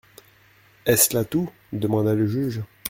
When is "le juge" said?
2.15-2.63